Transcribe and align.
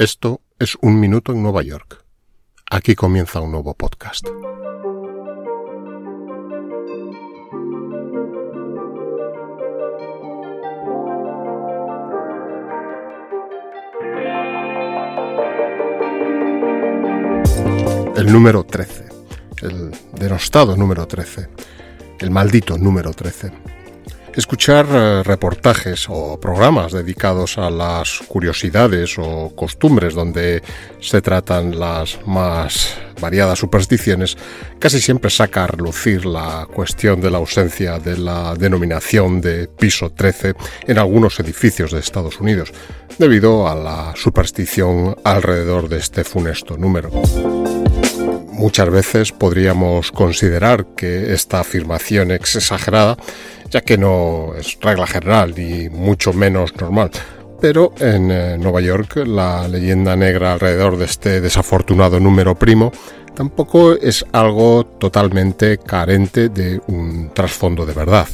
Esto 0.00 0.40
es 0.58 0.78
Un 0.80 0.98
Minuto 0.98 1.30
en 1.32 1.42
Nueva 1.42 1.62
York. 1.62 2.02
Aquí 2.70 2.94
comienza 2.94 3.42
un 3.42 3.52
nuevo 3.52 3.74
podcast. 3.74 4.26
El 18.16 18.32
número 18.32 18.64
13, 18.64 19.04
el 19.60 19.90
denostado 20.14 20.78
número 20.78 21.06
13, 21.06 21.50
el 22.20 22.30
maldito 22.30 22.78
número 22.78 23.12
13. 23.12 23.52
Escuchar 24.36 24.86
eh, 24.90 25.22
reportajes 25.24 26.06
o 26.08 26.38
programas 26.38 26.92
dedicados 26.92 27.58
a 27.58 27.68
las 27.68 28.20
curiosidades 28.28 29.18
o 29.18 29.52
costumbres 29.56 30.14
donde 30.14 30.62
se 31.00 31.20
tratan 31.20 31.78
las 31.80 32.18
más 32.26 32.96
variadas 33.20 33.58
supersticiones 33.58 34.36
casi 34.78 35.00
siempre 35.00 35.30
saca 35.30 35.64
a 35.64 35.66
relucir 35.66 36.26
la 36.26 36.66
cuestión 36.72 37.20
de 37.20 37.30
la 37.30 37.38
ausencia 37.38 37.98
de 37.98 38.16
la 38.18 38.54
denominación 38.54 39.40
de 39.40 39.66
piso 39.66 40.10
13 40.10 40.54
en 40.86 40.98
algunos 40.98 41.38
edificios 41.40 41.90
de 41.90 41.98
Estados 41.98 42.40
Unidos, 42.40 42.72
debido 43.18 43.68
a 43.68 43.74
la 43.74 44.14
superstición 44.14 45.16
alrededor 45.24 45.88
de 45.88 45.98
este 45.98 46.22
funesto 46.22 46.76
número. 46.76 47.10
Muchas 48.60 48.90
veces 48.90 49.32
podríamos 49.32 50.12
considerar 50.12 50.84
que 50.94 51.32
esta 51.32 51.60
afirmación 51.60 52.30
es 52.30 52.56
exagerada, 52.56 53.16
ya 53.70 53.80
que 53.80 53.96
no 53.96 54.54
es 54.58 54.78
regla 54.80 55.06
general 55.06 55.54
ni 55.56 55.88
mucho 55.88 56.32
menos 56.32 56.74
normal. 56.76 57.10
Pero 57.60 57.92
en 57.98 58.30
eh, 58.30 58.58
Nueva 58.58 58.80
York 58.80 59.16
la 59.26 59.68
leyenda 59.68 60.16
negra 60.16 60.54
alrededor 60.54 60.96
de 60.96 61.04
este 61.04 61.40
desafortunado 61.40 62.18
número 62.18 62.54
primo 62.54 62.90
tampoco 63.34 63.92
es 63.92 64.24
algo 64.32 64.84
totalmente 64.84 65.78
carente 65.78 66.48
de 66.48 66.80
un 66.88 67.30
trasfondo 67.32 67.86
de 67.86 67.94
verdad. 67.94 68.26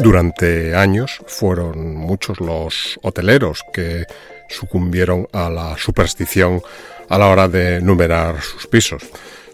Durante 0.00 0.74
años 0.74 1.20
fueron 1.26 1.94
muchos 1.94 2.40
los 2.40 2.98
hoteleros 3.02 3.64
que 3.72 4.04
sucumbieron 4.48 5.28
a 5.32 5.48
la 5.48 5.76
superstición 5.78 6.60
a 7.08 7.18
la 7.18 7.28
hora 7.28 7.48
de 7.48 7.80
numerar 7.80 8.40
sus 8.42 8.66
pisos. 8.66 9.02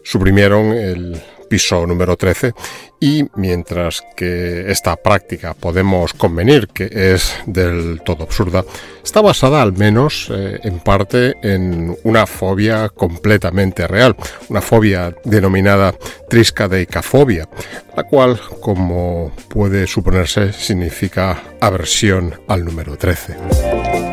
Suprimieron 0.03 0.73
el 0.73 1.23
piso 1.51 1.85
número 1.85 2.17
13 2.17 2.55
y 3.01 3.25
mientras 3.35 4.03
que 4.17 4.71
esta 4.71 4.95
práctica 4.97 5.53
podemos 5.55 6.15
convenir 6.15 6.69
que 6.69 6.89
es 6.93 7.35
del 7.45 8.01
todo 8.05 8.23
absurda, 8.25 8.65
está 9.03 9.21
basada 9.21 9.61
al 9.61 9.73
menos 9.73 10.31
eh, 10.33 10.61
en 10.63 10.79
parte 10.79 11.35
en 11.43 11.97
una 12.05 12.27
fobia 12.27 12.89
completamente 12.89 13.89
real, 13.89 14.15
una 14.49 14.61
fobia 14.61 15.15
denominada 15.25 15.93
triscadeicafobia, 16.29 17.49
la 17.97 18.05
cual, 18.05 18.41
como 18.61 19.33
puede 19.49 19.89
suponerse, 19.89 20.53
significa 20.53 21.43
aversión 21.61 22.41
al 22.47 22.65
número 22.65 22.97
13. 22.97 24.10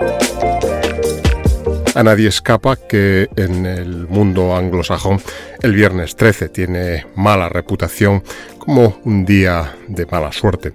A 1.97 2.03
nadie 2.03 2.27
escapa 2.27 2.75
que 2.75 3.27
en 3.37 3.65
el 3.65 4.07
mundo 4.07 4.55
anglosajón 4.55 5.19
el 5.63 5.73
viernes 5.73 6.15
13 6.15 6.49
tiene 6.49 7.07
mala 7.15 7.49
reputación 7.49 8.21
como 8.59 9.01
un 9.03 9.25
día 9.25 9.75
de 9.87 10.05
mala 10.05 10.31
suerte. 10.31 10.73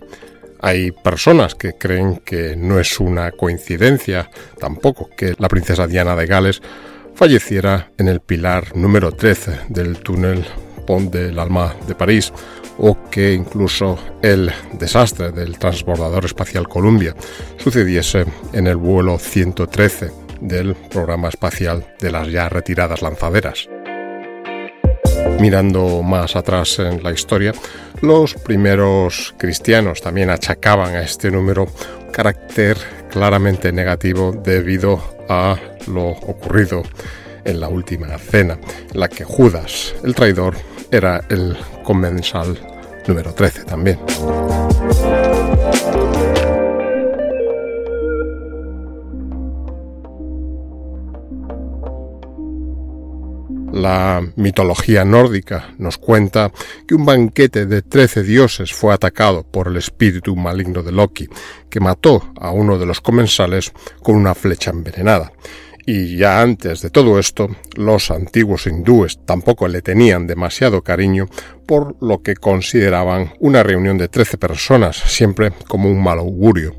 Hay 0.59 0.91
personas 0.91 1.55
que 1.55 1.75
creen 1.75 2.21
que 2.25 2.57
no 2.57 2.81
es 2.81 2.99
una 2.99 3.31
coincidencia 3.31 4.29
tampoco 4.59 5.11
que 5.17 5.37
la 5.39 5.47
princesa 5.47 5.87
Diana 5.87 6.17
de 6.17 6.27
Gales 6.27 6.61
falleciera 7.15 7.93
en 7.99 8.09
el 8.09 8.19
pilar 8.19 8.77
número 8.77 9.13
13 9.13 9.61
del 9.69 9.99
túnel 9.99 10.45
Pont 10.89 11.13
de 11.13 11.31
l'Alma 11.31 11.73
de 11.87 11.95
París 11.95 12.33
o 12.79 13.09
que 13.13 13.33
incluso 13.33 13.97
el 14.23 14.51
desastre 14.73 15.31
del 15.31 15.57
transbordador 15.57 16.25
espacial 16.25 16.67
Columbia 16.67 17.15
sucediese 17.59 18.25
en 18.53 18.67
el 18.67 18.77
vuelo 18.77 19.21
113 19.21 20.22
del 20.43 20.75
programa 20.75 21.29
espacial 21.29 21.87
de 22.01 22.11
las 22.11 22.29
ya 22.29 22.49
retiradas 22.49 23.01
lanzaderas. 23.01 23.69
Mirando 25.41 26.03
más 26.03 26.37
atrás 26.37 26.79
en 26.79 27.03
la 27.03 27.13
historia, 27.13 27.53
los 28.01 28.35
primeros 28.35 29.35
cristianos 29.39 30.03
también 30.03 30.31
achacaban 30.31 30.95
a 30.95 31.03
este 31.03 31.31
número 31.31 31.67
carácter 32.13 32.77
claramente 33.11 33.73
negativo 33.73 34.33
debido 34.33 35.03
a 35.29 35.57
lo 35.87 36.09
ocurrido 36.09 36.83
en 37.45 37.61
la 37.61 37.69
última 37.69 38.19
cena, 38.19 38.59
en 38.93 39.01
la 39.01 39.09
que 39.09 39.25
Judas, 39.25 39.95
el 40.05 40.15
traidor, 40.15 40.55
era 40.91 41.23
el 41.29 41.57
comensal 41.83 42.59
número 43.07 43.33
13 43.33 43.65
también. 43.65 43.99
La 53.83 54.25
mitología 54.37 55.05
nórdica 55.05 55.75
nos 55.77 55.99
cuenta 55.99 56.53
que 56.87 56.95
un 56.95 57.05
banquete 57.05 57.67
de 57.67 57.83
trece 57.83 58.23
dioses 58.23 58.73
fue 58.73 58.95
atacado 58.95 59.43
por 59.43 59.67
el 59.67 59.77
espíritu 59.77 60.37
maligno 60.37 60.85
de 60.85 60.93
Loki, 60.93 61.29
que 61.69 61.81
mató 61.81 62.33
a 62.41 62.53
uno 62.53 62.79
de 62.79 62.87
los 62.87 63.01
comensales 63.01 63.73
con 64.01 64.15
una 64.15 64.37
flecha 64.37 64.71
envenenada. 64.71 65.33
Y 65.85 66.17
ya 66.17 66.41
antes 66.41 66.81
de 66.81 66.91
todo 66.91 67.19
esto, 67.19 67.49
los 67.75 68.13
antiguos 68.13 68.69
hindúes 68.69 69.19
tampoco 69.27 69.67
le 69.67 69.83
tenían 69.83 70.29
demasiado 70.29 70.83
cariño, 70.83 71.27
por 71.67 71.97
lo 72.01 72.23
que 72.23 72.37
consideraban 72.37 73.33
una 73.41 73.65
reunión 73.65 73.99
de 73.99 74.07
trece 74.07 74.39
personas 74.39 74.97
siempre 74.97 75.51
como 75.67 75.91
un 75.91 76.01
mal 76.01 76.21
augurio. 76.21 76.77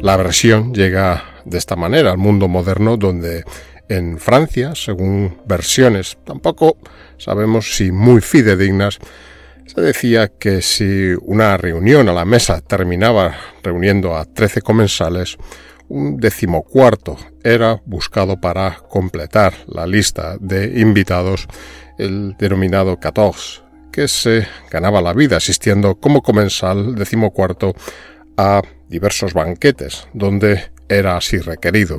La 0.00 0.16
versión 0.16 0.72
llega 0.72 1.29
de 1.50 1.58
esta 1.58 1.76
manera 1.76 2.12
al 2.12 2.18
mundo 2.18 2.48
moderno 2.48 2.96
donde 2.96 3.44
en 3.88 4.18
Francia, 4.18 4.74
según 4.74 5.38
versiones 5.46 6.16
tampoco 6.24 6.78
sabemos 7.18 7.76
si 7.76 7.90
muy 7.90 8.20
fidedignas, 8.20 8.98
se 9.66 9.80
decía 9.80 10.28
que 10.28 10.62
si 10.62 11.12
una 11.22 11.56
reunión 11.56 12.08
a 12.08 12.12
la 12.12 12.24
mesa 12.24 12.60
terminaba 12.60 13.36
reuniendo 13.62 14.16
a 14.16 14.24
trece 14.24 14.62
comensales, 14.62 15.36
un 15.88 16.18
decimocuarto 16.18 17.16
era 17.42 17.82
buscado 17.84 18.40
para 18.40 18.76
completar 18.88 19.54
la 19.66 19.86
lista 19.86 20.36
de 20.40 20.80
invitados, 20.80 21.48
el 21.98 22.36
denominado 22.38 22.98
14, 22.98 23.62
que 23.92 24.06
se 24.06 24.46
ganaba 24.70 25.02
la 25.02 25.12
vida 25.12 25.36
asistiendo 25.36 25.96
como 25.96 26.22
comensal 26.22 26.94
decimocuarto 26.94 27.74
a 28.36 28.62
diversos 28.88 29.34
banquetes, 29.34 30.06
donde 30.12 30.70
era 30.90 31.16
así 31.16 31.38
requerido. 31.38 31.98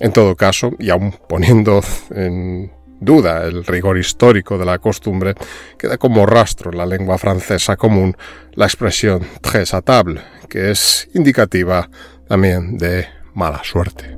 En 0.00 0.12
todo 0.12 0.34
caso, 0.34 0.72
y 0.78 0.90
aun 0.90 1.14
poniendo 1.28 1.80
en 2.10 2.72
duda 3.00 3.44
el 3.44 3.64
rigor 3.64 3.98
histórico 3.98 4.58
de 4.58 4.64
la 4.64 4.78
costumbre, 4.78 5.34
queda 5.78 5.98
como 5.98 6.26
rastro 6.26 6.72
en 6.72 6.78
la 6.78 6.86
lengua 6.86 7.18
francesa 7.18 7.76
común 7.76 8.16
la 8.54 8.64
expresión 8.64 9.20
très 9.40 9.72
à 9.74 9.82
table, 9.82 10.20
que 10.48 10.70
es 10.70 11.08
indicativa 11.14 11.88
también 12.26 12.76
de 12.76 13.06
mala 13.34 13.62
suerte. 13.62 14.16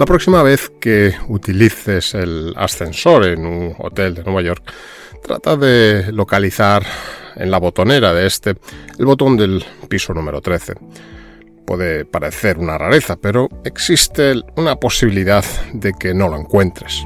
La 0.00 0.06
próxima 0.06 0.42
vez 0.42 0.72
que 0.80 1.12
utilices 1.28 2.14
el 2.14 2.54
ascensor 2.56 3.26
en 3.26 3.44
un 3.44 3.74
hotel 3.76 4.14
de 4.14 4.24
Nueva 4.24 4.40
York, 4.40 4.72
trata 5.22 5.58
de 5.58 6.10
localizar 6.10 6.86
en 7.36 7.50
la 7.50 7.58
botonera 7.58 8.14
de 8.14 8.26
este 8.26 8.54
el 8.98 9.04
botón 9.04 9.36
del 9.36 9.62
piso 9.90 10.14
número 10.14 10.40
13. 10.40 10.72
puede 11.66 12.06
parecer 12.06 12.56
una 12.56 12.78
rareza, 12.78 13.16
pero 13.16 13.50
existe 13.62 14.42
una 14.56 14.76
posibilidad 14.76 15.44
de 15.74 15.92
que 15.92 16.14
no 16.14 16.30
lo 16.30 16.38
encuentres. 16.38 17.04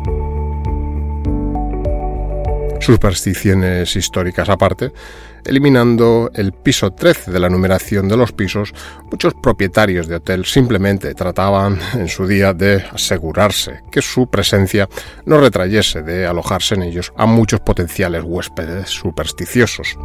Supersticiones 2.85 3.97
históricas 3.97 4.51
aparte, 4.51 4.93
eliminando 5.47 6.31
el 6.35 6.53
piso 6.53 6.93
13 6.93 7.31
de 7.31 7.41
la 7.41 7.49
numeración 7.49 8.09
de 8.09 8.19
los 8.19 8.33
pisos, 8.33 8.75
muchos 9.11 9.33
propietarios 9.33 10.07
de 10.07 10.17
hotel 10.17 10.45
simplemente 10.45 11.15
trataban 11.15 11.79
en 11.95 12.09
su 12.09 12.27
día 12.27 12.53
de 12.53 12.85
asegurarse 12.93 13.81
que 13.91 14.03
su 14.03 14.27
presencia 14.29 14.87
no 15.25 15.39
retrayese 15.39 16.03
de 16.03 16.27
alojarse 16.27 16.75
en 16.75 16.83
ellos 16.83 17.11
a 17.17 17.25
muchos 17.25 17.61
potenciales 17.61 18.23
huéspedes 18.23 18.91
supersticiosos. 18.91 19.97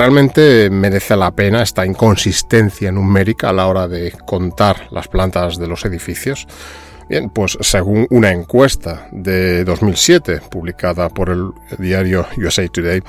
Realmente 0.00 0.70
merece 0.70 1.14
la 1.14 1.30
pena 1.30 1.60
esta 1.60 1.84
inconsistencia 1.84 2.90
numérica 2.90 3.50
a 3.50 3.52
la 3.52 3.66
hora 3.66 3.86
de 3.86 4.10
contar 4.24 4.88
las 4.92 5.08
plantas 5.08 5.58
de 5.58 5.66
los 5.66 5.84
edificios. 5.84 6.48
Bien, 7.10 7.28
pues 7.28 7.58
según 7.60 8.06
una 8.08 8.32
encuesta 8.32 9.08
de 9.12 9.62
2007 9.62 10.40
publicada 10.50 11.10
por 11.10 11.28
el 11.28 11.50
diario 11.76 12.26
USA 12.38 12.66
Today, 12.66 13.02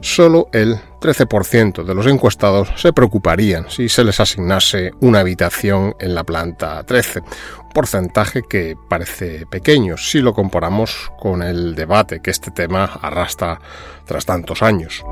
solo 0.00 0.48
el 0.54 0.78
13% 1.02 1.84
de 1.84 1.94
los 1.94 2.06
encuestados 2.06 2.70
se 2.76 2.94
preocuparían 2.94 3.68
si 3.68 3.90
se 3.90 4.02
les 4.02 4.18
asignase 4.18 4.92
una 5.00 5.20
habitación 5.20 5.96
en 6.00 6.14
la 6.14 6.24
planta 6.24 6.82
13, 6.82 7.20
un 7.20 7.68
porcentaje 7.74 8.40
que 8.48 8.74
parece 8.88 9.44
pequeño 9.44 9.98
si 9.98 10.20
lo 10.20 10.32
comparamos 10.32 11.12
con 11.20 11.42
el 11.42 11.74
debate 11.74 12.20
que 12.22 12.30
este 12.30 12.50
tema 12.52 12.84
arrastra 13.02 13.60
tras 14.06 14.24
tantos 14.24 14.62
años. 14.62 15.04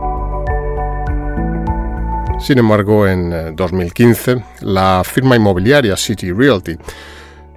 Sin 2.39 2.59
embargo, 2.59 3.09
en 3.09 3.57
2015, 3.57 4.37
la 4.61 5.03
firma 5.05 5.37
inmobiliaria 5.37 5.97
City 5.97 6.33
Realty 6.33 6.77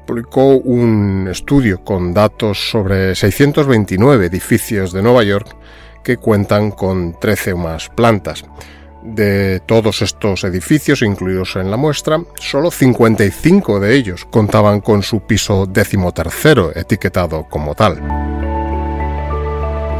publicó 0.08 0.56
un 0.56 1.28
estudio 1.30 1.84
con 1.84 2.14
datos 2.14 2.72
sobre 2.72 3.14
629 3.14 4.26
edificios 4.26 4.92
de 4.92 5.04
Nueva 5.04 5.24
York 5.24 5.56
que 6.04 6.18
cuentan 6.18 6.72
con 6.72 7.20
13 7.20 7.54
o 7.54 7.58
más 7.58 7.90
plantas. 7.90 8.44
De 9.04 9.62
todos 9.66 10.02
estos 10.02 10.44
edificios 10.44 11.04
incluidos 11.04 11.56
en 11.58 11.70
la 11.70 11.78
muestra, 11.78 12.22
solo 12.40 12.72
55 12.72 13.80
de 13.80 13.96
ellos 13.96 14.26
contaban 14.26 14.82
con 14.82 15.04
su 15.04 15.22
piso 15.22 15.68
decimotercero 15.68 16.76
etiquetado 16.76 17.46
como 17.50 17.76
tal. 17.76 18.00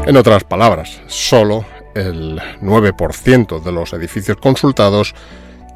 En 0.06 0.16
otras 0.16 0.44
palabras, 0.44 1.00
solo 1.06 1.64
el 1.94 2.40
9% 2.60 3.62
de 3.62 3.72
los 3.72 3.92
edificios 3.92 4.36
consultados 4.38 5.14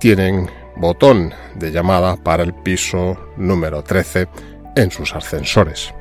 tienen 0.01 0.51
botón 0.77 1.33
de 1.55 1.71
llamada 1.71 2.17
para 2.17 2.43
el 2.43 2.55
piso 2.55 3.17
número 3.37 3.83
13 3.83 4.29
en 4.77 4.91
sus 4.91 5.15
ascensores. 5.15 5.95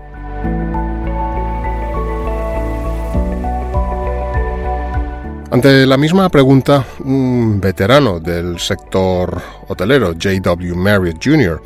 Ante 5.51 5.85
la 5.85 5.97
misma 5.97 6.29
pregunta, 6.29 6.83
un 7.03 7.61
veterano 7.61 8.19
del 8.19 8.57
sector 8.59 9.39
hotelero, 9.67 10.13
J.W. 10.13 10.73
Marriott 10.73 11.23
Jr., 11.23 11.61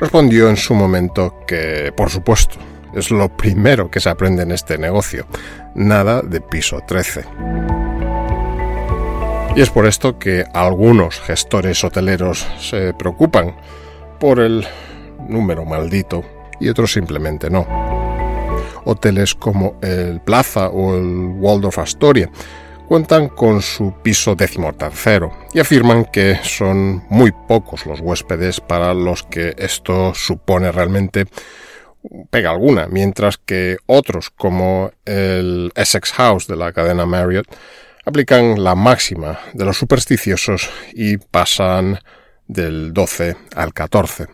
respondió 0.00 0.48
en 0.48 0.56
su 0.56 0.74
momento 0.74 1.40
que, 1.46 1.92
por 1.94 2.08
supuesto, 2.08 2.56
es 2.94 3.10
lo 3.10 3.28
primero 3.28 3.90
que 3.90 4.00
se 4.00 4.08
aprende 4.08 4.44
en 4.44 4.52
este 4.52 4.78
negocio, 4.78 5.26
nada 5.74 6.22
de 6.22 6.40
piso 6.40 6.80
13. 6.86 7.77
Y 9.58 9.60
es 9.60 9.70
por 9.70 9.86
esto 9.86 10.20
que 10.20 10.44
algunos 10.54 11.18
gestores 11.18 11.82
hoteleros 11.82 12.46
se 12.60 12.94
preocupan 12.94 13.56
por 14.20 14.38
el 14.38 14.64
número 15.28 15.64
maldito 15.64 16.22
y 16.60 16.68
otros 16.68 16.92
simplemente 16.92 17.50
no. 17.50 17.66
Hoteles 18.84 19.34
como 19.34 19.76
el 19.82 20.20
Plaza 20.20 20.68
o 20.68 20.94
el 20.94 21.32
Waldorf 21.40 21.80
Astoria 21.80 22.30
cuentan 22.86 23.30
con 23.30 23.60
su 23.60 23.94
piso 24.00 24.36
decimotercero 24.36 25.32
y 25.52 25.58
afirman 25.58 26.04
que 26.04 26.38
son 26.44 27.02
muy 27.08 27.32
pocos 27.32 27.84
los 27.84 27.98
huéspedes 27.98 28.60
para 28.60 28.94
los 28.94 29.24
que 29.24 29.56
esto 29.58 30.14
supone 30.14 30.70
realmente 30.70 31.26
pega 32.30 32.50
alguna, 32.50 32.86
mientras 32.86 33.38
que 33.38 33.78
otros 33.86 34.30
como 34.30 34.92
el 35.04 35.72
Essex 35.74 36.12
House 36.12 36.46
de 36.46 36.54
la 36.54 36.72
cadena 36.72 37.06
Marriott 37.06 37.48
aplican 38.08 38.64
la 38.64 38.74
máxima 38.74 39.38
de 39.52 39.66
los 39.66 39.76
supersticiosos 39.76 40.70
y 40.94 41.18
pasan 41.18 41.98
del 42.46 42.94
12 42.94 43.36
al 43.54 43.74
14. 43.74 44.26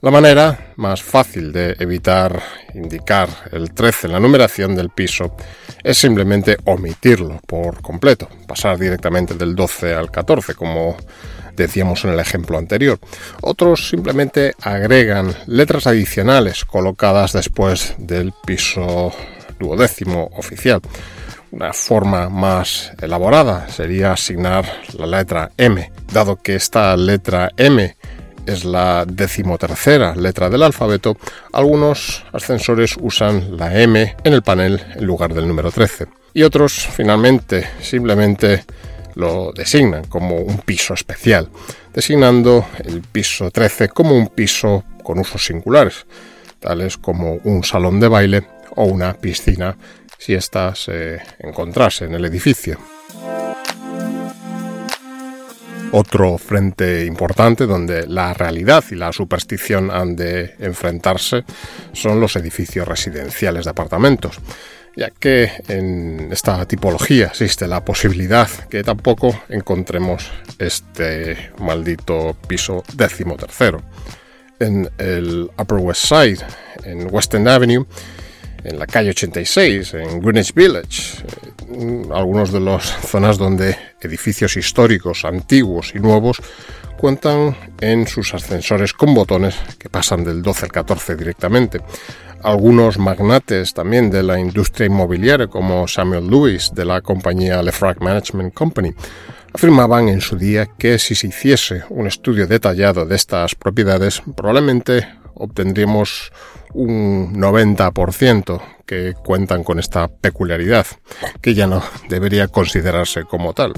La 0.00 0.10
manera 0.10 0.72
más 0.76 1.02
fácil 1.02 1.52
de 1.52 1.76
evitar 1.78 2.42
indicar 2.72 3.28
el 3.52 3.74
13 3.74 4.06
en 4.06 4.14
la 4.14 4.20
numeración 4.20 4.74
del 4.74 4.88
piso 4.88 5.36
es 5.84 5.98
simplemente 5.98 6.56
omitirlo 6.64 7.40
por 7.46 7.82
completo, 7.82 8.26
pasar 8.48 8.78
directamente 8.78 9.34
del 9.34 9.54
12 9.54 9.94
al 9.94 10.10
14 10.10 10.54
como 10.54 10.96
decíamos 11.56 12.04
en 12.04 12.10
el 12.10 12.20
ejemplo 12.20 12.58
anterior. 12.58 12.98
Otros 13.40 13.88
simplemente 13.88 14.54
agregan 14.60 15.34
letras 15.46 15.86
adicionales 15.86 16.64
colocadas 16.64 17.32
después 17.32 17.94
del 17.98 18.32
piso 18.44 19.12
duodécimo 19.58 20.30
oficial. 20.36 20.80
Una 21.52 21.72
forma 21.72 22.28
más 22.28 22.92
elaborada 23.00 23.68
sería 23.68 24.12
asignar 24.12 24.64
la 24.96 25.06
letra 25.06 25.50
M, 25.56 25.90
dado 26.12 26.36
que 26.36 26.54
esta 26.54 26.96
letra 26.96 27.50
M 27.56 27.96
es 28.46 28.64
la 28.64 29.04
decimotercera 29.06 30.14
letra 30.14 30.48
del 30.48 30.62
alfabeto, 30.62 31.16
algunos 31.52 32.24
ascensores 32.32 32.96
usan 33.00 33.56
la 33.56 33.80
M 33.80 34.16
en 34.24 34.32
el 34.32 34.42
panel 34.42 34.82
en 34.94 35.04
lugar 35.04 35.34
del 35.34 35.46
número 35.46 35.70
13. 35.70 36.06
Y 36.32 36.42
otros, 36.42 36.72
finalmente, 36.72 37.68
simplemente 37.80 38.64
lo 39.20 39.52
designan 39.52 40.04
como 40.04 40.36
un 40.36 40.58
piso 40.58 40.94
especial, 40.94 41.48
designando 41.92 42.66
el 42.82 43.02
piso 43.02 43.50
13 43.50 43.90
como 43.90 44.16
un 44.16 44.28
piso 44.28 44.84
con 45.04 45.18
usos 45.18 45.44
singulares, 45.44 46.06
tales 46.58 46.96
como 46.96 47.34
un 47.44 47.62
salón 47.62 48.00
de 48.00 48.08
baile 48.08 48.42
o 48.76 48.84
una 48.84 49.14
piscina 49.14 49.76
si 50.18 50.34
ésta 50.34 50.74
se 50.74 51.20
encontrase 51.38 52.06
en 52.06 52.14
el 52.14 52.24
edificio. 52.24 52.78
Otro 55.92 56.38
frente 56.38 57.04
importante 57.04 57.66
donde 57.66 58.06
la 58.06 58.32
realidad 58.32 58.84
y 58.90 58.94
la 58.94 59.12
superstición 59.12 59.90
han 59.90 60.14
de 60.14 60.54
enfrentarse 60.60 61.44
son 61.92 62.20
los 62.20 62.36
edificios 62.36 62.86
residenciales 62.86 63.64
de 63.64 63.70
apartamentos 63.70 64.38
ya 64.96 65.10
que 65.10 65.50
en 65.68 66.30
esta 66.32 66.66
tipología 66.66 67.26
existe 67.26 67.66
la 67.66 67.84
posibilidad 67.84 68.48
que 68.68 68.82
tampoco 68.82 69.42
encontremos 69.48 70.30
este 70.58 71.50
maldito 71.58 72.36
piso 72.46 72.82
décimo 72.94 73.36
tercero. 73.36 73.82
En 74.58 74.90
el 74.98 75.50
Upper 75.58 75.78
West 75.78 76.06
Side, 76.06 76.38
en 76.84 77.08
West 77.12 77.32
End 77.34 77.48
Avenue, 77.48 77.86
en 78.64 78.78
la 78.78 78.86
calle 78.86 79.10
86, 79.10 79.94
en 79.94 80.20
Greenwich 80.20 80.52
Village, 80.54 81.24
eh, 81.72 82.02
algunos 82.12 82.52
de 82.52 82.60
las 82.60 82.84
zonas 83.06 83.38
donde 83.38 83.76
edificios 84.00 84.56
históricos, 84.56 85.24
antiguos 85.24 85.92
y 85.94 85.98
nuevos 85.98 86.42
cuentan 86.98 87.56
en 87.80 88.06
sus 88.06 88.34
ascensores 88.34 88.92
con 88.92 89.14
botones 89.14 89.54
que 89.78 89.88
pasan 89.88 90.22
del 90.22 90.42
12 90.42 90.66
al 90.66 90.72
14 90.72 91.16
directamente. 91.16 91.80
Algunos 92.42 92.98
magnates 92.98 93.74
también 93.74 94.10
de 94.10 94.22
la 94.22 94.40
industria 94.40 94.86
inmobiliaria, 94.86 95.46
como 95.46 95.86
Samuel 95.86 96.28
Lewis 96.28 96.72
de 96.74 96.86
la 96.86 97.02
compañía 97.02 97.62
Lefrak 97.62 98.00
Management 98.00 98.54
Company, 98.54 98.94
afirmaban 99.52 100.08
en 100.08 100.20
su 100.20 100.36
día 100.36 100.66
que 100.78 100.98
si 100.98 101.14
se 101.14 101.26
hiciese 101.26 101.82
un 101.90 102.06
estudio 102.06 102.46
detallado 102.46 103.04
de 103.04 103.16
estas 103.16 103.54
propiedades, 103.54 104.22
probablemente 104.36 105.06
obtendríamos 105.34 106.32
un 106.72 107.34
90% 107.34 108.60
que 108.86 109.14
cuentan 109.22 109.62
con 109.62 109.78
esta 109.78 110.08
peculiaridad, 110.08 110.86
que 111.40 111.54
ya 111.54 111.66
no 111.66 111.82
debería 112.08 112.48
considerarse 112.48 113.24
como 113.24 113.52
tal. 113.52 113.74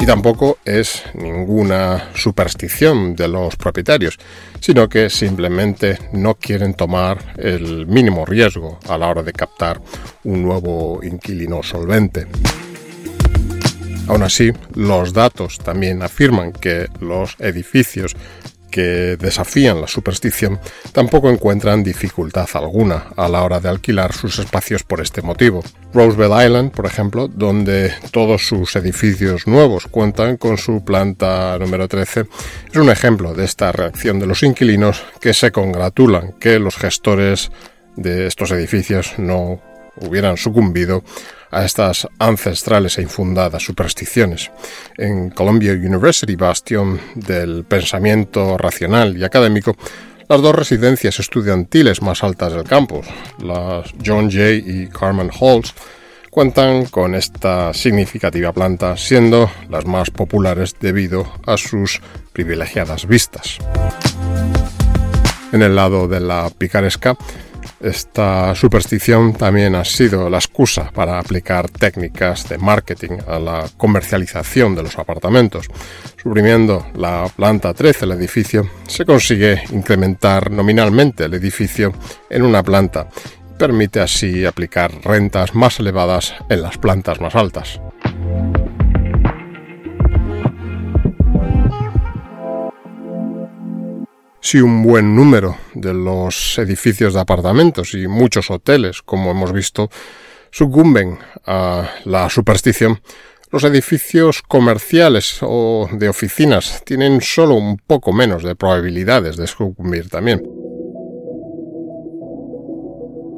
Y 0.00 0.06
tampoco 0.06 0.56
es 0.64 1.02
ninguna 1.12 2.08
superstición 2.14 3.14
de 3.14 3.28
los 3.28 3.56
propietarios, 3.56 4.18
sino 4.58 4.88
que 4.88 5.10
simplemente 5.10 5.98
no 6.12 6.36
quieren 6.36 6.72
tomar 6.72 7.34
el 7.36 7.86
mínimo 7.86 8.24
riesgo 8.24 8.78
a 8.88 8.96
la 8.96 9.08
hora 9.08 9.22
de 9.22 9.34
captar 9.34 9.78
un 10.24 10.42
nuevo 10.42 11.00
inquilino 11.02 11.62
solvente. 11.62 12.26
Aún 14.08 14.22
así, 14.22 14.50
los 14.74 15.12
datos 15.12 15.58
también 15.58 16.02
afirman 16.02 16.52
que 16.52 16.88
los 17.00 17.36
edificios 17.38 18.16
que 18.70 19.16
desafían 19.18 19.80
la 19.80 19.88
superstición 19.88 20.58
tampoco 20.92 21.30
encuentran 21.30 21.82
dificultad 21.82 22.48
alguna 22.54 23.06
a 23.16 23.28
la 23.28 23.42
hora 23.42 23.60
de 23.60 23.68
alquilar 23.68 24.12
sus 24.12 24.38
espacios 24.38 24.82
por 24.82 25.00
este 25.00 25.22
motivo. 25.22 25.62
Roosevelt 25.92 26.46
Island, 26.46 26.70
por 26.72 26.86
ejemplo, 26.86 27.28
donde 27.28 27.92
todos 28.12 28.46
sus 28.46 28.76
edificios 28.76 29.46
nuevos 29.46 29.86
cuentan 29.86 30.36
con 30.36 30.56
su 30.56 30.84
planta 30.84 31.58
número 31.58 31.88
13, 31.88 32.26
es 32.70 32.76
un 32.76 32.90
ejemplo 32.90 33.34
de 33.34 33.44
esta 33.44 33.72
reacción 33.72 34.18
de 34.18 34.26
los 34.26 34.42
inquilinos 34.42 35.02
que 35.20 35.34
se 35.34 35.50
congratulan 35.50 36.32
que 36.38 36.58
los 36.58 36.76
gestores 36.76 37.50
de 37.96 38.26
estos 38.26 38.50
edificios 38.52 39.14
no 39.18 39.60
hubieran 39.96 40.36
sucumbido 40.36 41.02
a 41.50 41.64
estas 41.64 42.06
ancestrales 42.18 42.98
e 42.98 43.02
infundadas 43.02 43.62
supersticiones. 43.64 44.50
En 44.96 45.30
Columbia 45.30 45.72
University, 45.72 46.36
bastión 46.36 47.00
del 47.14 47.64
pensamiento 47.64 48.56
racional 48.56 49.16
y 49.16 49.24
académico, 49.24 49.76
las 50.28 50.42
dos 50.42 50.54
residencias 50.54 51.18
estudiantiles 51.18 52.02
más 52.02 52.22
altas 52.22 52.52
del 52.52 52.64
campus, 52.64 53.06
las 53.42 53.92
John 54.04 54.30
Jay 54.30 54.62
y 54.64 54.86
Carmen 54.86 55.30
Halls, 55.30 55.74
cuentan 56.30 56.86
con 56.86 57.16
esta 57.16 57.74
significativa 57.74 58.52
planta, 58.52 58.96
siendo 58.96 59.50
las 59.68 59.86
más 59.86 60.10
populares 60.10 60.76
debido 60.78 61.26
a 61.44 61.56
sus 61.56 62.00
privilegiadas 62.32 63.06
vistas. 63.06 63.58
En 65.52 65.62
el 65.62 65.74
lado 65.74 66.06
de 66.06 66.20
la 66.20 66.48
picaresca, 66.56 67.16
esta 67.80 68.54
superstición 68.54 69.32
también 69.32 69.74
ha 69.74 69.84
sido 69.84 70.28
la 70.28 70.38
excusa 70.38 70.90
para 70.92 71.18
aplicar 71.18 71.68
técnicas 71.68 72.48
de 72.48 72.58
marketing 72.58 73.18
a 73.26 73.38
la 73.38 73.66
comercialización 73.76 74.74
de 74.74 74.82
los 74.82 74.98
apartamentos. 74.98 75.66
Suprimiendo 76.22 76.86
la 76.94 77.26
planta 77.34 77.72
13 77.72 78.00
del 78.00 78.18
edificio, 78.18 78.68
se 78.86 79.04
consigue 79.04 79.62
incrementar 79.72 80.50
nominalmente 80.50 81.24
el 81.24 81.34
edificio 81.34 81.92
en 82.28 82.42
una 82.42 82.62
planta 82.62 83.08
y 83.50 83.58
permite 83.58 84.00
así 84.00 84.44
aplicar 84.44 84.92
rentas 85.02 85.54
más 85.54 85.80
elevadas 85.80 86.34
en 86.48 86.62
las 86.62 86.78
plantas 86.78 87.20
más 87.20 87.34
altas. 87.34 87.80
Si 94.50 94.60
un 94.60 94.82
buen 94.82 95.14
número 95.14 95.56
de 95.74 95.94
los 95.94 96.58
edificios 96.58 97.14
de 97.14 97.20
apartamentos 97.20 97.94
y 97.94 98.08
muchos 98.08 98.50
hoteles, 98.50 99.00
como 99.00 99.30
hemos 99.30 99.52
visto, 99.52 99.88
sucumben 100.50 101.18
a 101.46 101.88
la 102.04 102.28
superstición, 102.28 103.00
los 103.52 103.62
edificios 103.62 104.42
comerciales 104.42 105.38
o 105.42 105.88
de 105.92 106.08
oficinas 106.08 106.82
tienen 106.84 107.20
solo 107.20 107.54
un 107.54 107.76
poco 107.76 108.12
menos 108.12 108.42
de 108.42 108.56
probabilidades 108.56 109.36
de 109.36 109.46
sucumbir 109.46 110.08
también. 110.08 110.42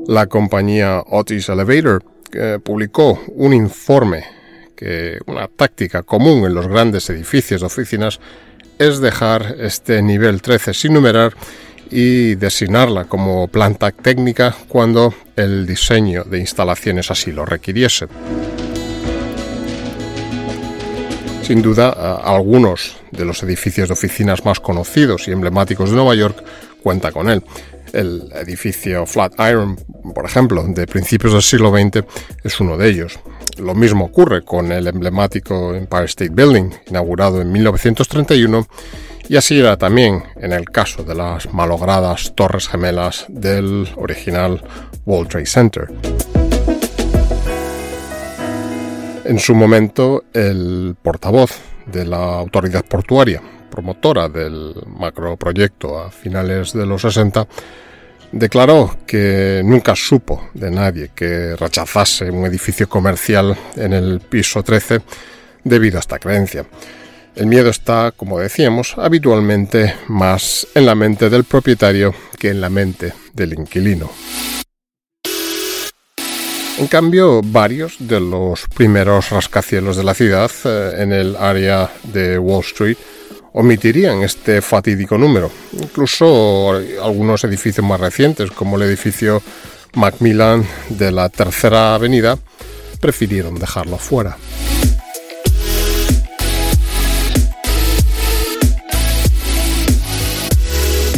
La 0.07 0.29
compañía 0.29 1.03
Otis 1.11 1.51
Elevator 1.51 2.03
publicó 2.65 3.21
un 3.35 3.53
informe 3.53 4.25
que 4.75 5.19
una 5.27 5.47
táctica 5.47 6.05
común 6.05 6.47
en 6.47 6.55
los 6.55 6.69
grandes 6.69 7.11
edificios 7.11 7.61
de 7.61 7.67
oficinas 7.67 8.19
es 8.89 9.01
dejar 9.01 9.57
este 9.61 10.03
nivel 10.03 10.43
13 10.43 10.75
sin 10.75 10.95
numerar 10.95 11.35
y 11.89 12.35
designarla 12.35 13.05
como 13.05 13.47
planta 13.47 13.93
técnica 13.93 14.57
cuando 14.67 15.15
el 15.37 15.67
diseño 15.67 16.25
de 16.25 16.41
instalaciones 16.41 17.09
así 17.11 17.31
lo 17.31 17.45
requiriese. 17.45 18.09
Sin 21.43 21.63
duda, 21.63 21.91
algunos 22.25 22.97
de 23.13 23.25
los 23.25 23.43
edificios 23.45 23.89
de 23.89 23.95
oficinas 23.95 24.45
más 24.45 24.59
conocidos 24.59 25.29
y 25.29 25.33
emblemáticos 25.33 25.91
de 25.91 25.97
Nueva 25.97 26.17
York 26.17 26.43
cuenta 26.83 27.13
con 27.13 27.29
él. 27.31 27.45
El 27.93 28.33
edificio 28.35 29.05
Flatiron, 29.07 29.77
por 30.15 30.25
ejemplo, 30.25 30.65
de 30.67 30.87
principios 30.87 31.35
del 31.35 31.43
siglo 31.43 31.71
XX, 31.71 32.05
es 32.43 32.59
uno 32.61 32.77
de 32.79 32.89
ellos. 32.89 33.19
Lo 33.59 33.75
mismo 33.75 34.07
ocurre 34.07 34.43
con 34.43 34.73
el 34.73 34.87
emblemático 34.87 35.75
Empire 35.75 36.07
State 36.07 36.33
Building, 36.33 36.71
inaugurado 36.89 37.43
en 37.43 37.53
1931, 37.53 38.67
y 39.29 39.37
así 39.37 39.61
era 39.61 39.77
también 39.77 40.23
en 40.37 40.53
el 40.53 40.65
caso 40.71 41.05
de 41.05 41.15
las 41.15 41.53
malogradas 41.53 42.35
torres 42.35 42.67
gemelas 42.69 43.27
del 43.29 43.89
original 43.97 44.63
World 45.05 45.29
Trade 45.29 45.47
Center. 45.47 45.89
En 49.25 49.39
su 49.39 49.55
momento, 49.55 50.25
el 50.33 50.97
portavoz 51.01 51.53
de 51.87 52.07
la 52.07 52.39
autoridad 52.39 52.85
portuaria, 52.85 53.43
promotora 53.73 54.29
del 54.29 54.75
macroproyecto 54.87 55.99
a 55.99 56.11
finales 56.11 56.75
de 56.75 56.85
los 56.85 57.01
60, 57.01 57.49
declaró 58.31 58.99
que 59.07 59.63
nunca 59.65 59.97
supo 59.97 60.51
de 60.53 60.71
nadie 60.71 61.11
que 61.15 61.57
rechazase 61.57 62.31
un 62.31 62.45
edificio 62.45 62.87
comercial 62.89 63.57
en 63.77 63.95
el 63.95 64.21
piso 64.21 64.63
13 64.63 65.01
debido 65.65 65.97
a 65.97 66.01
esta 66.01 66.19
creencia. 66.19 66.67
El 67.35 67.47
miedo 67.47 67.71
está, 67.71 68.13
como 68.15 68.39
decíamos, 68.39 68.95
habitualmente 68.99 69.95
más 70.09 70.67
en 70.75 70.85
la 70.85 70.95
mente 70.95 71.31
del 71.31 71.45
propietario 71.45 72.15
que 72.39 72.51
en 72.51 72.61
la 72.61 72.69
mente 72.69 73.15
del 73.33 73.55
inquilino. 73.55 74.11
En 76.79 76.87
cambio, 76.89 77.43
varios 77.43 77.97
de 77.99 78.19
los 78.19 78.67
primeros 78.75 79.31
rascacielos 79.31 79.97
de 79.97 80.05
la 80.05 80.15
ciudad 80.15 80.51
eh, 80.65 80.95
en 80.99 81.13
el 81.13 81.37
área 81.37 81.91
de 82.03 82.39
Wall 82.39 82.65
Street 82.65 82.97
omitirían 83.53 84.23
este 84.23 84.63
fatídico 84.63 85.19
número. 85.19 85.51
Incluso 85.73 86.73
algunos 87.03 87.45
edificios 87.45 87.87
más 87.87 88.01
recientes, 88.01 88.51
como 88.51 88.77
el 88.77 88.83
edificio 88.83 89.43
Macmillan 89.95 90.67
de 90.89 91.13
la 91.13 91.29
Tercera 91.29 91.95
Avenida, 91.95 92.39
prefirieron 93.01 93.57
dejarlo 93.57 93.99
fuera. 93.99 94.37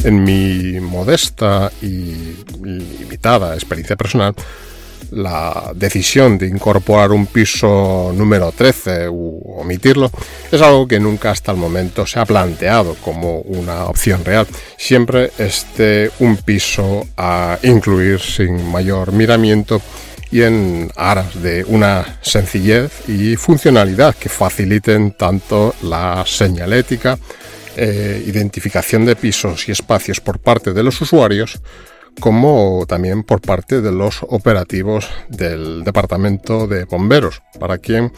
En 0.02 0.22
mi 0.22 0.80
modesta 0.80 1.72
y 1.80 2.36
limitada 2.62 3.54
experiencia 3.54 3.96
personal, 3.96 4.34
la 5.10 5.72
decisión 5.74 6.38
de 6.38 6.46
incorporar 6.46 7.12
un 7.12 7.26
piso 7.26 8.12
número 8.14 8.52
13 8.52 9.08
u 9.08 9.40
omitirlo 9.58 10.10
es 10.50 10.60
algo 10.60 10.86
que 10.86 11.00
nunca 11.00 11.30
hasta 11.30 11.52
el 11.52 11.58
momento 11.58 12.06
se 12.06 12.20
ha 12.20 12.26
planteado 12.26 12.94
como 12.96 13.40
una 13.40 13.84
opción 13.86 14.24
real. 14.24 14.46
Siempre 14.76 15.30
esté 15.38 16.10
un 16.20 16.36
piso 16.36 17.06
a 17.16 17.58
incluir 17.62 18.20
sin 18.20 18.70
mayor 18.70 19.12
miramiento 19.12 19.80
y 20.30 20.42
en 20.42 20.90
aras 20.96 21.40
de 21.40 21.64
una 21.64 22.18
sencillez 22.20 23.08
y 23.08 23.36
funcionalidad 23.36 24.16
que 24.16 24.28
faciliten 24.28 25.12
tanto 25.12 25.74
la 25.82 26.24
señalética, 26.26 27.18
eh, 27.76 28.22
identificación 28.26 29.04
de 29.04 29.14
pisos 29.14 29.68
y 29.68 29.72
espacios 29.72 30.20
por 30.20 30.40
parte 30.40 30.72
de 30.72 30.82
los 30.82 31.00
usuarios, 31.00 31.60
como 32.20 32.84
también 32.86 33.22
por 33.22 33.40
parte 33.40 33.80
de 33.80 33.92
los 33.92 34.24
operativos 34.28 35.08
del 35.28 35.84
Departamento 35.84 36.66
de 36.66 36.84
Bomberos, 36.84 37.42
para 37.58 37.78
quien 37.78 38.12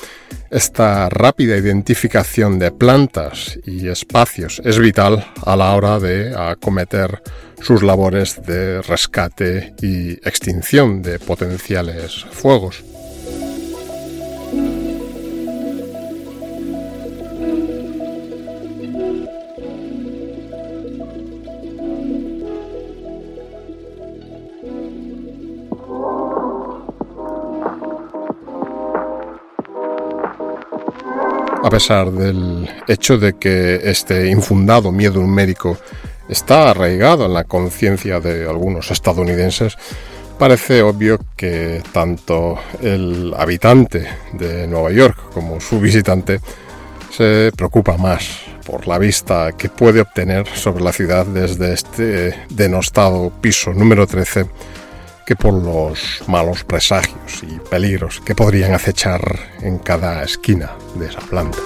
esta 0.50 1.08
rápida 1.08 1.56
identificación 1.56 2.58
de 2.58 2.72
plantas 2.72 3.58
y 3.64 3.88
espacios 3.88 4.60
es 4.64 4.78
vital 4.78 5.26
a 5.44 5.56
la 5.56 5.74
hora 5.74 5.98
de 5.98 6.34
acometer 6.36 7.22
sus 7.60 7.82
labores 7.82 8.40
de 8.46 8.82
rescate 8.82 9.74
y 9.80 10.12
extinción 10.28 11.02
de 11.02 11.18
potenciales 11.18 12.24
fuegos. 12.30 12.84
A 31.66 31.68
pesar 31.68 32.12
del 32.12 32.70
hecho 32.86 33.18
de 33.18 33.32
que 33.32 33.80
este 33.82 34.28
infundado 34.28 34.92
miedo 34.92 35.20
médico 35.26 35.76
está 36.28 36.70
arraigado 36.70 37.26
en 37.26 37.34
la 37.34 37.42
conciencia 37.42 38.20
de 38.20 38.48
algunos 38.48 38.92
estadounidenses, 38.92 39.76
parece 40.38 40.82
obvio 40.82 41.18
que 41.36 41.82
tanto 41.90 42.56
el 42.80 43.34
habitante 43.36 44.06
de 44.34 44.68
Nueva 44.68 44.92
York 44.92 45.18
como 45.34 45.60
su 45.60 45.80
visitante 45.80 46.38
se 47.10 47.50
preocupa 47.56 47.96
más 47.96 48.42
por 48.64 48.86
la 48.86 48.98
vista 48.98 49.50
que 49.58 49.68
puede 49.68 50.00
obtener 50.00 50.46
sobre 50.46 50.84
la 50.84 50.92
ciudad 50.92 51.26
desde 51.26 51.72
este 51.72 52.46
denostado 52.48 53.32
piso 53.40 53.72
número 53.72 54.06
13 54.06 54.46
que 55.26 55.34
por 55.34 55.52
los 55.52 56.22
malos 56.28 56.62
presagios 56.62 57.42
y 57.42 57.58
peligros 57.68 58.20
que 58.20 58.36
podrían 58.36 58.72
acechar 58.72 59.20
en 59.60 59.78
cada 59.78 60.22
esquina 60.22 60.70
de 60.94 61.08
esa 61.08 61.20
planta. 61.20 61.58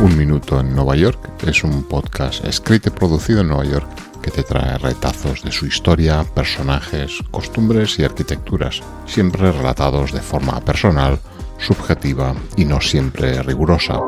Un 0.00 0.16
Minuto 0.16 0.60
en 0.60 0.74
Nueva 0.76 0.94
York 0.94 1.18
es 1.44 1.64
un 1.64 1.82
podcast 1.82 2.44
escrito 2.44 2.88
y 2.88 2.92
producido 2.92 3.40
en 3.40 3.48
Nueva 3.48 3.64
York 3.64 3.88
que 4.22 4.30
te 4.30 4.44
trae 4.44 4.78
retazos 4.78 5.42
de 5.42 5.50
su 5.50 5.66
historia, 5.66 6.24
personajes, 6.34 7.18
costumbres 7.32 7.98
y 7.98 8.04
arquitecturas, 8.04 8.80
siempre 9.06 9.50
relatados 9.50 10.12
de 10.12 10.20
forma 10.20 10.60
personal, 10.60 11.18
subjetiva 11.58 12.34
y 12.56 12.64
no 12.64 12.80
siempre 12.80 13.42
rigurosa. 13.42 14.00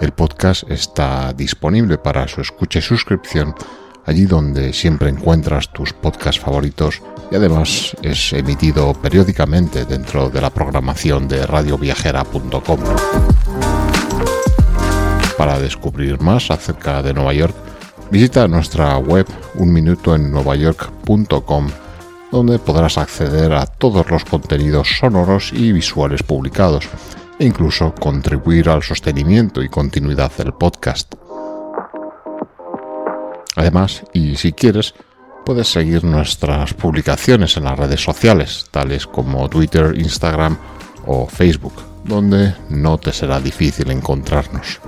El 0.00 0.12
podcast 0.12 0.70
está 0.70 1.32
disponible 1.32 1.98
para 1.98 2.28
su 2.28 2.40
escucha 2.40 2.78
y 2.78 2.82
suscripción 2.82 3.54
allí 4.06 4.26
donde 4.26 4.72
siempre 4.72 5.10
encuentras 5.10 5.72
tus 5.72 5.92
podcasts 5.92 6.40
favoritos 6.40 7.02
y 7.30 7.36
además 7.36 7.96
es 8.02 8.32
emitido 8.32 8.92
periódicamente 8.94 9.84
dentro 9.84 10.30
de 10.30 10.40
la 10.40 10.50
programación 10.50 11.28
de 11.28 11.46
radioviajera.com. 11.46 12.80
Para 15.36 15.58
descubrir 15.58 16.20
más 16.20 16.48
acerca 16.50 17.02
de 17.02 17.12
Nueva 17.12 17.32
York, 17.32 17.56
visita 18.10 18.48
nuestra 18.48 18.96
web 18.98 19.26
unminutoennuevayork.com 19.56 21.68
donde 22.30 22.58
podrás 22.58 22.96
acceder 22.98 23.52
a 23.52 23.66
todos 23.66 24.10
los 24.10 24.24
contenidos 24.24 24.96
sonoros 24.98 25.52
y 25.52 25.72
visuales 25.72 26.24
publicados 26.24 26.88
e 27.38 27.46
incluso 27.46 27.94
contribuir 27.94 28.68
al 28.68 28.82
sostenimiento 28.82 29.62
y 29.62 29.68
continuidad 29.68 30.32
del 30.36 30.52
podcast. 30.52 31.14
Además, 33.54 34.02
y 34.12 34.36
si 34.36 34.52
quieres, 34.52 34.94
puedes 35.44 35.68
seguir 35.68 36.04
nuestras 36.04 36.74
publicaciones 36.74 37.56
en 37.56 37.64
las 37.64 37.78
redes 37.78 38.02
sociales, 38.02 38.66
tales 38.70 39.06
como 39.06 39.48
Twitter, 39.48 39.94
Instagram 39.96 40.56
o 41.06 41.26
Facebook, 41.26 41.74
donde 42.04 42.54
no 42.70 42.98
te 42.98 43.12
será 43.12 43.40
difícil 43.40 43.90
encontrarnos. 43.90 44.80